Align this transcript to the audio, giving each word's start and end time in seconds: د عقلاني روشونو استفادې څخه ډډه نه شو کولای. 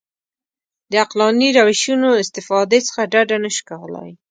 د 0.91 0.93
عقلاني 1.03 1.49
روشونو 1.57 2.09
استفادې 2.23 2.79
څخه 2.87 3.01
ډډه 3.13 3.37
نه 3.43 3.49
شو 3.55 3.63
کولای. 3.69 4.11